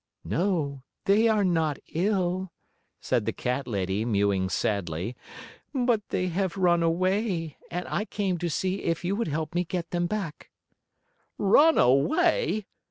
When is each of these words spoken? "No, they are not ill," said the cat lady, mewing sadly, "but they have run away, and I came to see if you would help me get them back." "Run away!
"No, 0.25 0.81
they 1.05 1.27
are 1.27 1.43
not 1.43 1.77
ill," 1.93 2.51
said 3.01 3.27
the 3.27 3.31
cat 3.31 3.67
lady, 3.67 4.03
mewing 4.03 4.49
sadly, 4.49 5.15
"but 5.75 6.01
they 6.09 6.29
have 6.29 6.57
run 6.57 6.81
away, 6.81 7.57
and 7.69 7.87
I 7.87 8.05
came 8.05 8.39
to 8.39 8.49
see 8.49 8.81
if 8.81 9.05
you 9.05 9.15
would 9.15 9.27
help 9.27 9.53
me 9.53 9.63
get 9.63 9.91
them 9.91 10.07
back." 10.07 10.49
"Run 11.37 11.77
away! 11.77 12.65